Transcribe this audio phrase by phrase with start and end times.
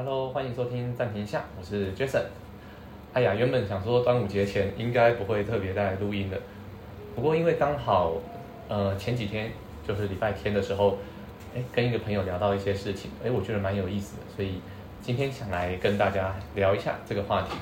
[0.00, 2.22] Hello，欢迎收听暂停一下，我是 Jason。
[3.12, 6.40] 哎呀，原本想说端午节前应该不会特别再录音的，
[7.16, 8.12] 不过因为刚好
[8.68, 9.50] 呃前几天
[9.84, 10.98] 就是礼拜天的时候，
[11.52, 14.60] 哎跟一个朋友聊到一些事情，哎我觉得蛮有意思的，所以
[15.02, 17.56] 今天想来跟大家聊一下这个话题。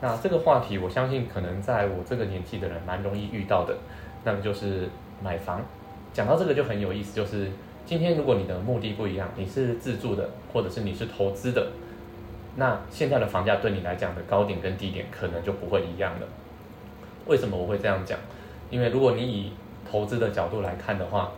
[0.00, 3.76] 那这个话题我相信可能在我这个年纪的人蛮容易遇到的，
[4.24, 4.88] 那么就是
[5.22, 5.60] 买房。
[6.14, 7.50] 讲到这个就很有意思，就是
[7.84, 11.66] 今天如果你的目的不一样，你是自住的，或者是你是投资的，
[12.56, 16.26] 那现在的房价对你来讲的高点跟低点可能就不会一样了。
[17.26, 18.18] 为什么我会这样讲？
[18.70, 19.52] 因为如果你以
[19.90, 21.32] 投资的角度来看的话，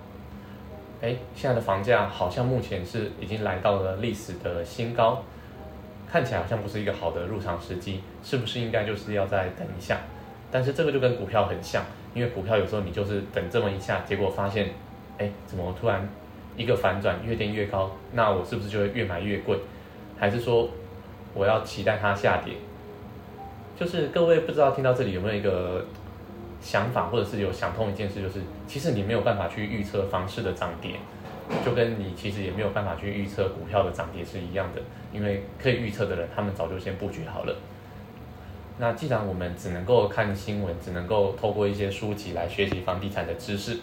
[1.01, 5.23] 哎，现在的房价好像目前是已经来到了历史的新高，
[6.11, 9.99] 看起来好像不是一个好的入场时机，是不是应该就是要再等一下？
[10.53, 11.83] 但是这个就跟股票很像，
[12.15, 14.71] 因为股票有时候你就是等这么一下，结果发现，
[15.19, 16.09] 哎，怎么突然
[16.57, 19.59] 一个反转，越垫越高，那我是不是就会越买越贵？
[20.19, 20.69] 还是说
[21.35, 22.55] 我要期待它下跌？
[23.79, 25.85] 就是各位不知道听到这里有没有一个
[26.61, 30.93] 想法，或者是有想通一件事，就是其实你没有办法去预测房市的涨跌，
[31.65, 34.81] 就跟你其实也没有办法去预测股票的涨跌是一样的，
[35.13, 37.57] 因为可以预测的人，他们早就先布局好了。
[38.79, 43.79] 那既然我们只能够看新闻，只能够透过一些书籍来学习房地产的知识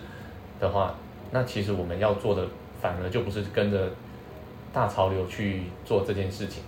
[0.60, 0.96] 的话，
[1.32, 2.46] 那其实我们要做的
[2.82, 3.90] 反而就不是跟着
[4.74, 6.64] 大潮流去做这件事情，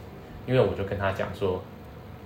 [0.45, 1.61] 因为我就跟他讲说，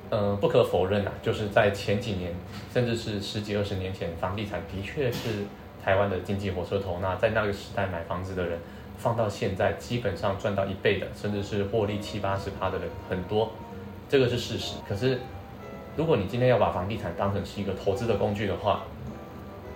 [0.10, 2.34] 嗯、不可否认啊，就是在前几年，
[2.74, 5.46] 甚至是十几二十年前，房地产的确是
[5.84, 7.00] 台湾的经济火车头。
[7.02, 8.60] 那在那个时代买房子的人，
[8.98, 13.52] 放到现在基本上赚到一倍的，甚至是获利七八十趴的人很多，
[14.10, 14.76] 这个是事实。
[14.88, 15.20] 可是
[15.96, 18.84] 如果你今天要把房地产当成是一个投资的工具的话，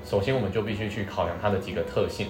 [0.04, 2.28] 首先我们就必须去考量它的几个特性。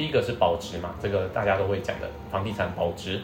[0.00, 3.20] 第一个是保值嘛，这个大家都会讲的，房地产保值。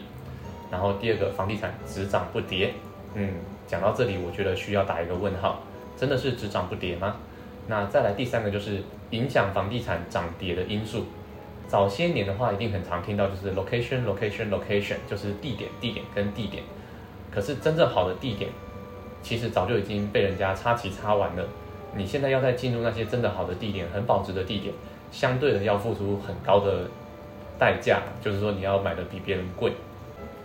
[0.69, 2.71] 然后第二个，房地产只涨不跌。
[3.15, 3.31] 嗯，
[3.65, 5.63] 讲到这里，我觉得需要打一个问号，
[5.97, 7.15] 真的是只涨不跌吗？
[7.65, 11.05] 那再来第三个就是影响房地产涨跌的因素。
[11.67, 16.61] 早些年的话，一定很常听到就是 location location location，就是地点地点跟地点。
[17.31, 18.51] 可是真正好的地点，
[19.23, 21.43] 其实早就已经被人家插旗插完了。
[21.95, 24.71] 你现在要再进入那些真的好的地点，很保值的地点，
[25.11, 26.89] 相对的要付出很高的
[27.57, 29.71] 代价，就是说你要买的比别人贵。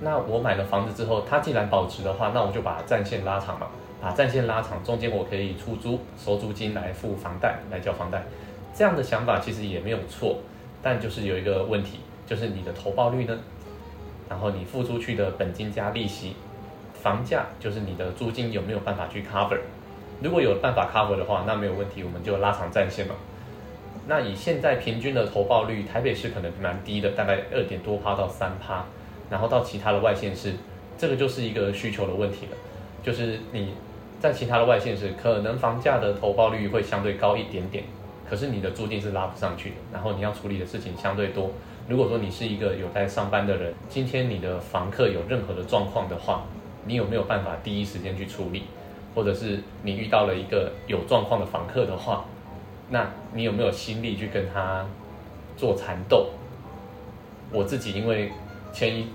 [0.00, 3.69] 那我买了房子之后，它既然保值的话，那我就把战线拉长嘛，
[4.01, 8.22] 把战线拉长，中间我可以出租收租金来付房贷，来交房贷。
[8.75, 10.39] 这样的想法其实也没有错，
[10.83, 13.39] 但就是有一个问题，就是你的投报率呢，
[14.28, 16.34] 然后你付出去的本金加利息，
[16.95, 19.59] 房价就是你的租金有没有办法去 cover？
[20.21, 23.15] 如果有办法 cover 的话，那没有问题，我们就拉长战线嘛。
[24.06, 28.84] 那以现在平均的投报率，台北市可能蛮低的，大概二点多趴到三趴，
[29.30, 30.54] 然后到其他的外县市，
[30.98, 32.56] 这个就是一个需求的问题了，
[33.03, 33.75] 就是你
[34.20, 37.84] 在其他的外县市，可能房价的投报率会相对高一点点，
[38.28, 41.50] 可是你的租金是拉不上去的，然后你要处理的事情相对多。
[41.88, 46.44] 如果说你是一个有在上班的人，今天你的房客有任何的状况的话，
[46.86, 48.64] 你有没有办法第一时间去处理？
[49.14, 52.24] 或者是你遇到了一个有状况的房客的话，
[52.92, 54.84] 那你有没有心力去跟他
[55.56, 56.26] 做缠斗？
[57.50, 58.30] 我自己因为
[58.70, 59.08] 前一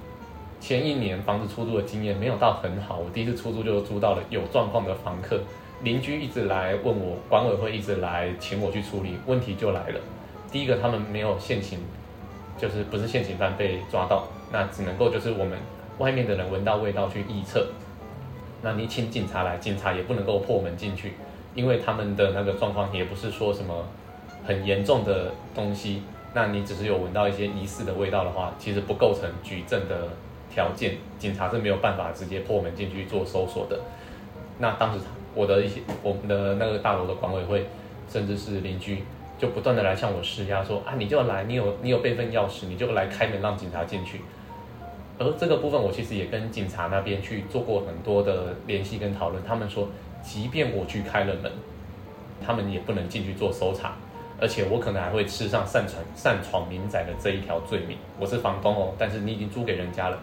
[0.60, 5.40] 前一年房子出租的经验没有到很好，我第一次出租就租到了有状况的房客，
[5.84, 10.00] 邻居一直来问我，管委会一直来请我去处理，问题就来了。
[10.52, 11.78] 第一个，他们没有现行，
[12.58, 15.56] 就是不是现行犯被抓到，那只能够就是我们
[16.00, 17.68] 外面的人闻到味道去臆测。
[18.64, 21.14] 那你请警察来，警察也不能够破门进去，
[21.58, 23.86] 因为他们的那个状况也不是说什么
[24.46, 26.04] 很严重的东西。
[26.34, 30.08] 那你只是有闻到一些疑似的味道的话，其实不构成举证的
[30.52, 33.80] 条件，警察是没有办法直接破门进去做搜索的。
[34.60, 35.00] 那当时
[35.34, 37.66] 我的一些我们的那个大楼的管委会，
[38.08, 39.04] 甚至是邻居，
[39.40, 44.22] 就不断的来向我施压，说啊你就来，你有你有备份钥匙，你就来开门让警察进去。
[45.18, 49.42] 而这个部分，我其实也跟警察那边去做过很多的联系跟讨论。
[49.44, 49.88] 他们说，
[50.28, 51.50] 即便我去开了门，
[52.46, 53.94] 他们也不能进去做搜查，
[54.42, 57.98] 而且我可能还会吃上擅闯擅闯民宅的这一条罪名。
[58.20, 60.20] 我是房东哦，但是你已经租给人家了，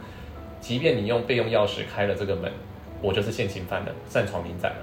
[0.61, 2.53] 即便你用备用钥匙开了这个门，
[3.01, 4.77] 我就是现行犯了，擅闯民宅了。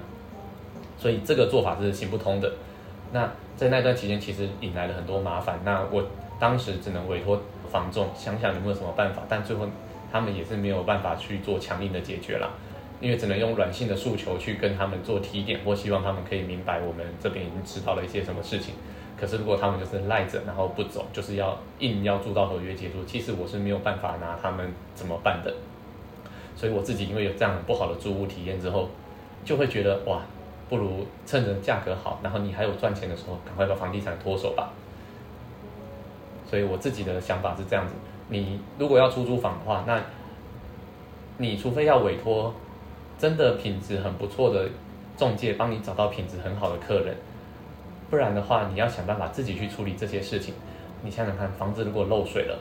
[0.98, 2.52] 所以这个做法是行不通的。
[3.12, 5.60] 那在那段期间，其实引来了很多麻烦。
[5.64, 6.04] 那我
[6.40, 7.40] 当时只能委托
[7.70, 9.68] 房仲想想有没有什么办法，但最后。
[10.12, 12.50] 他们也是没有办法去做强硬的解决啦，
[13.02, 18.74] 因为只能用软性的诉求去跟他们做提点，或希望他们可以明白我们这边已经知道了一些什么事情。
[19.20, 25.52] 可是如果他们就是赖着，然后不走，就是要硬要住到合约结束，其实我是没有办法拿他们怎么办的。
[26.54, 28.88] 所以我自己因为有这样不好的租屋体验之后，
[29.44, 30.20] 就会觉得哇，
[30.68, 34.70] 不如趁着价格好，然后你还有赚钱的时候，赶快把房地产脱手吧。
[36.48, 37.94] 所以我自己的想法是这样子：
[38.28, 40.00] 你如果要出租房的话，那
[41.38, 42.54] 你除非要委托
[43.22, 44.68] 真的品质很不错的
[45.16, 47.14] 中介帮你找到品质很好的客人，
[48.10, 50.52] 不然的话，你要想办法自己去处理这些事情。
[51.04, 52.58] 你想想看，房子如果漏水了，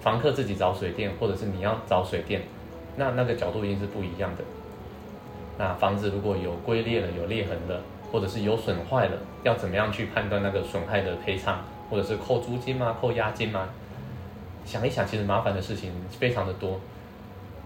[0.00, 2.42] 房客自己找水电，或者是你要找水电，
[2.96, 4.42] 那那个角度一定是不一样的。
[5.56, 7.80] 那房子如果有龟裂了、有裂痕了，
[8.10, 11.62] 或者是有损坏了，要怎么样去判断那个损害的赔偿？
[11.88, 12.96] 或者是扣租金吗？
[13.00, 13.68] 扣押金吗？
[14.64, 16.80] 想一想，其实麻烦的事情非常的多，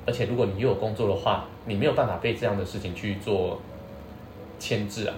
[0.07, 3.61] 而且如果你又有工作的话，你没有办法被这样的事情去做
[4.59, 5.15] 牵制啊。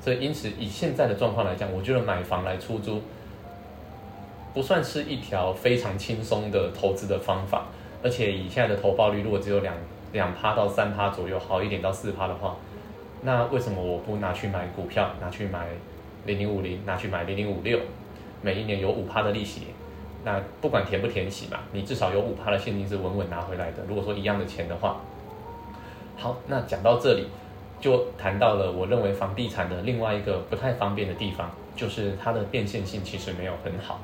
[0.00, 3.02] 所以，因此以现在的状况来讲，我觉得买房来出租
[4.54, 7.66] 不算是一条非常轻松的投资的方法。
[8.02, 9.74] 而且以现在的投报率，如果只有两
[10.12, 12.56] 两趴到三趴左右，好一点到四趴的话，
[13.22, 15.66] 那为什么我不拿去买股票，拿去买
[16.24, 17.80] 零零五零，拿去买零零五六？
[18.42, 19.62] 每一年有五趴的利息，
[20.26, 23.84] 那不管填不填息嘛，你至少有五趴的现金是稳稳拿回来的。
[23.86, 25.00] 如果说一样的钱的话，
[26.16, 27.28] 好，那讲到这里，
[27.80, 34.00] 就谈到了我认为房地产的另外一个不太方便的地方，就是它的变现性其实没有很好。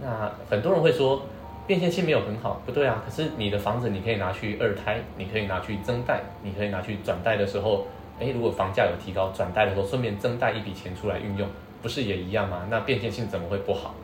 [0.00, 1.22] 那很多人会说
[1.66, 3.02] 变现性没有很好，不对啊。
[3.04, 7.88] 可是你的房子你可以拿去二胎，你可以拿去增贷，你可以拿去转贷的时候，
[8.20, 11.48] 诶，如果房价有提高，转贷的时候顺便增贷一笔钱出来运用。
[11.82, 12.68] 不是也一样吗？
[12.70, 13.96] 那变现性怎么会不好？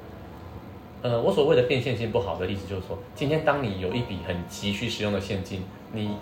[1.02, 5.62] 呃，我所谓的变现性不好的意思就是说，今天当你有一笔很急需使用的现金，
[5.92, 6.16] 你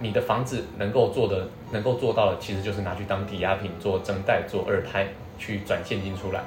[0.00, 6.42] 你的房子能够做的、能够做到的，其实就是拿去当抵押品做增贷、做二胎去转现金出来。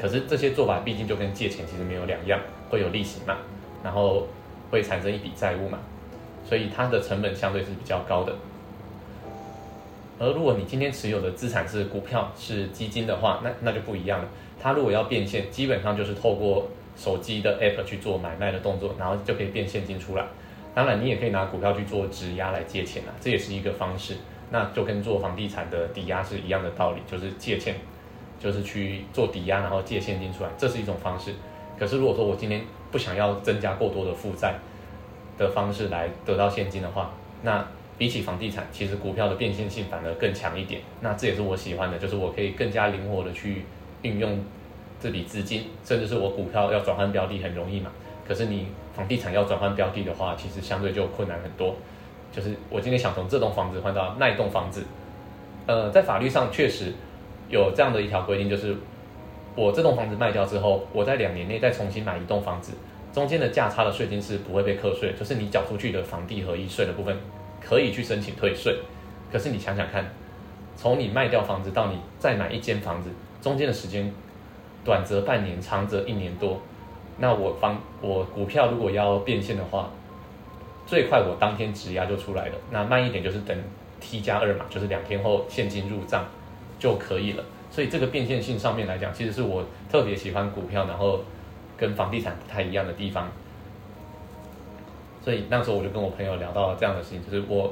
[0.00, 2.40] 可是这些做法毕竟就跟借钱其实没有两样，
[2.70, 3.36] 会有利息嘛，
[3.84, 4.26] 然后
[4.70, 5.78] 会产生一笔债务嘛，
[6.48, 8.34] 所以它的成本相对是比较高的。
[10.18, 14.28] 而如果你今天持有的资产是股票、是基金的话，那那就不一样了。
[14.62, 20.24] 它如果要变现，基本上就是透过手机的 app 去做买卖的动作，然后就可以变现金出来。
[20.74, 24.14] 当然，你也可以拿股票去做质押来借钱啊，这也是一个方式。
[24.52, 27.74] 那就跟做房地产的抵押是一样的道理，就是借钱，
[28.38, 31.32] 就是去做抵押，然后借现金出来，这是一种方式。
[31.78, 34.56] 可是如果说我今天不想要增加过多的负债
[35.38, 37.12] 的方式来得到现金的话，
[37.42, 37.64] 那
[37.96, 40.80] 比起房地产，其实股票的变现性反而更强一点。
[41.00, 43.64] 那这也是我喜欢的，就是我可以更加灵活的去
[44.02, 44.38] 运用
[45.00, 47.90] 这笔资金，甚至是我股票要转换标的很容易嘛。
[48.26, 51.74] 可是你房地产要转换标的的话，其实相对就困难很多。
[52.32, 54.84] 就是我今天想从这栋房子换到那一栋房子，
[55.66, 56.92] 呃，在法律上确实
[57.48, 58.76] 有这样的一条规定，就是
[59.56, 62.72] 我这栋房子卖掉之后，我在两年内再重新买一栋房子，
[63.12, 67.16] 中间的价差的税金是不会被课税，就是你缴出去的房地合一税的部分。
[67.62, 68.74] 可以去申请退税，
[69.30, 70.02] 可是你想想看，
[70.80, 73.10] 从你卖掉房子到你再买一间房子，
[73.42, 74.10] 中间的时间，
[74.82, 76.58] 短则半年，长则一年多。
[77.18, 79.90] 那我房我股票如果要变现的话，
[80.86, 82.54] 最快我当天质押就出来了。
[82.70, 83.54] 那慢一点就是等
[84.00, 86.24] T 加二嘛，就是两天后现金入账
[86.78, 87.44] 就可以了。
[87.70, 91.20] 所以这个变现性上面来讲，其实是我特别喜欢股票，然后
[91.76, 93.30] 跟房地产不太一样的地方。
[95.22, 97.70] 所以那时候我就跟我朋友聊到了这样的事情，就是我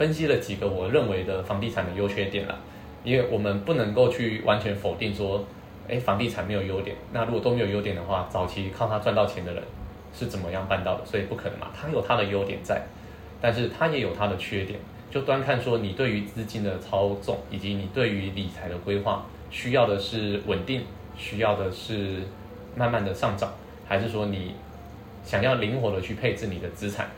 [0.00, 2.58] 分析了几个我认为的房地产的优缺点了，
[3.04, 5.44] 因为我们不能够去完全否定说，
[5.86, 6.96] 哎，房地产没有优点。
[7.12, 9.62] 那如果都没有优点的话，早期靠它赚到钱的人
[10.14, 11.04] 是怎么样办到的？
[11.04, 12.80] 所以不可能嘛，它有它的优点在，
[13.42, 14.80] 但是它也有它的缺点。
[15.10, 20.82] 就端看说你对于资金的操纵，以及你对于理财的规划，需要的是稳定，
[21.18, 22.22] 需要的是
[22.74, 23.52] 慢慢的上涨，
[23.86, 24.54] 还是说你？
[25.22, 27.10] 想要灵活的去配置你的资产，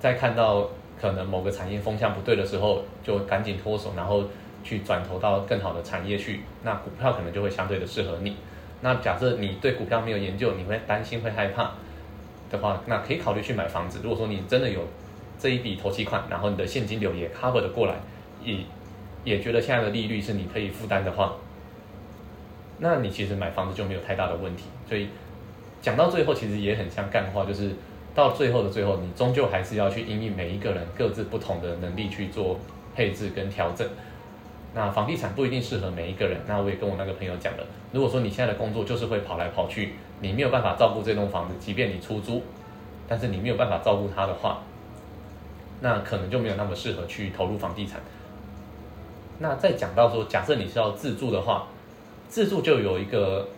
[0.00, 0.66] 在看到
[1.00, 4.24] 可能某个产业风向不对的时候，就赶紧脱手，然后
[4.62, 6.40] 去转投到更好的产业去。
[6.62, 8.36] 那股票可能就会相对的适合你。
[8.82, 11.72] 那假设你对股票没有研究，你会担心会害怕
[12.50, 14.00] 的话，那可以考虑去买房子。
[14.02, 14.80] 如果说你真的有
[15.38, 17.94] 这一笔投期款，然后你的现金流也 cover 的过来，
[18.44, 18.58] 也
[19.24, 21.34] 也觉得现在的利率是你可以负担的话，
[22.78, 24.64] 那你其实买房子就没有太大的问题。
[24.88, 25.08] 所以。
[25.82, 27.70] 讲到最后，其实也很像干话，就是
[28.14, 32.58] 到最后的最后，你终究还是要去因应每一个人各自不同的能力去做
[32.94, 33.88] 配置跟调整。
[34.74, 36.40] 那房地产不一定适合每一个人。
[36.46, 42.42] 那我也跟我那个朋友讲了，如果说你现在的工作就是会跑来跑去，你没有办法照顾这栋房子，即便你出租，
[43.08, 44.62] 但是你没有办法照顾它的话，
[45.80, 48.00] 那可能就没有那么适合去投入房地产。
[49.38, 51.68] 那再讲到说，假设你是要自住的话，
[52.28, 53.48] 自住就有一个。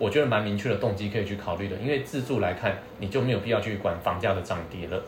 [0.00, 4.98] 我觉得蛮明确的动机可以去考虑的，因为自住来看，你就没有必要去管房价的涨跌了。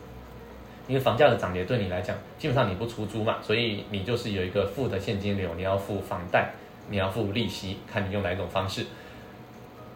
[0.86, 6.50] 因为房价的涨跌对你来讲，基本上你不出租嘛，所以你就是有一个负的现金流，你要付房贷，
[6.90, 8.84] 你要付利息，看你用哪一种方式。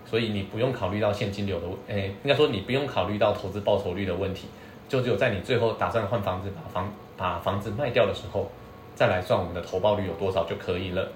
[0.06, 4.46] 所以你不用考虑到现金流的，诶，应该说你不用考虑到投资报酬率的问题，
[4.88, 8.50] 就只有在你最后打算换房子，把房把房子卖掉的时候，
[8.94, 11.06] 再来算我们的投报率有多少就可以了。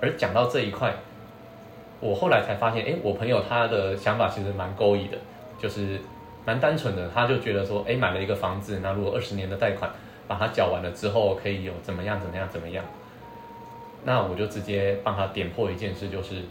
[0.00, 0.92] 而讲到这一块，
[2.00, 5.18] 我后来才发现，诶，我朋友他的想法其实蛮勾引的，
[5.58, 6.00] 就是
[6.44, 9.90] 蛮单纯的，他就觉得说，诶，买了一个房子，那如果二十年的贷款
[10.26, 12.84] 把它缴完了之后，可以有怎么样怎么样怎么样，
[14.04, 16.42] 那我就直接帮他点破一件事，就是。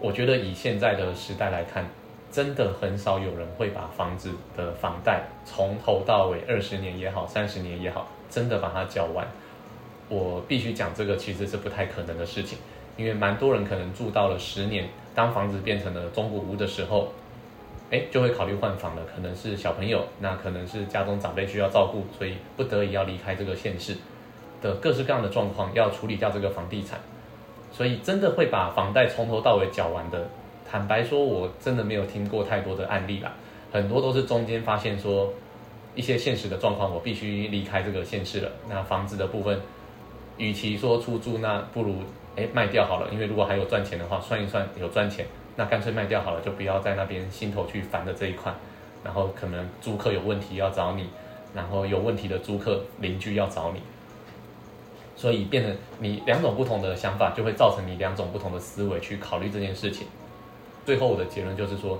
[0.00, 1.88] 我觉得以现在的时代来看，
[2.30, 9.26] 真的很少有人会把房子的房贷从头到尾二十年也好，三十年也好，真的把它缴完。
[10.08, 12.58] 我必须讲这个其实是不太可能的事情，
[12.96, 17.08] 因为蛮多人可能住到了十年，当房子变成了中古屋的时候，
[17.90, 19.02] 哎，就会考虑换房了。
[19.04, 23.96] 可能是小朋友，那可能是家中长辈需要照顾，所以不得已要离开这个县市
[24.60, 27.00] 的各式各样的状况，要处理掉这个房地产。
[27.72, 30.28] 所以真的会把房贷从头到尾缴完的，
[30.70, 33.32] 坦白说，我真的没有听过太多的案例啦。
[33.72, 35.32] 很多都是中间发现说
[35.96, 38.50] 一些现实的状况，我必须离开这个县市了。
[38.68, 39.60] 那房子的部分，
[40.36, 41.96] 与其说出租，那不如
[42.36, 43.08] 哎卖掉好了。
[43.12, 45.26] 因为如果还有赚钱的话，算一算有赚钱，
[45.56, 48.54] 那干脆卖掉好了，就不要在那边心头去烦的这一块。
[49.04, 51.08] 然后可能租客有问题要找你，
[51.54, 53.80] 然后有问题的租客邻居要找你。
[55.16, 60.06] 所以变成你两种不同的想法，就会造成你两种不同的思维去考虑这件事情。
[60.84, 61.98] 最后我的结论就是说，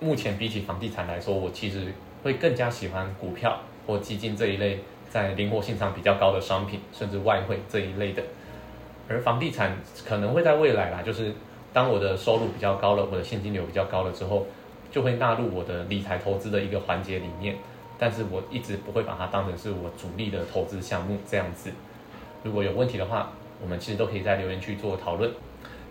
[0.00, 8.22] 目前比起房地产来说，我其实会更加喜欢股票或基金这一类在灵活性上比较高的商品，甚至外汇这一类的。
[9.08, 11.32] 而房地产可能会在未来啦，就是
[11.72, 14.46] 当我的收入比较高了，我的现金流比较高了之后，
[14.90, 17.56] 就会纳入我的理财投资的一个环节里面。
[17.98, 21.70] 但是我一直不会把它当成是我主力的投资项目这样子。
[22.42, 23.32] 如果有问题的话，
[23.62, 25.30] 我们其实都可以在留言区做讨论。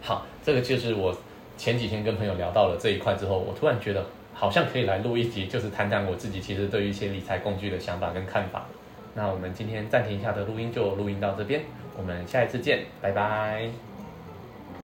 [0.02, 1.16] 好，这个就是我
[1.58, 4.06] 前几天跟朋友聊到了这一块之后，我突然觉得
[4.36, 8.68] 好像可以来录一集，就是谈谈我自己其实对于一些理财工具的想法跟看法。
[9.16, 11.62] 那我们今天暂停一下的录音就录音到这边，
[11.98, 13.95] 我们下一次见，拜拜。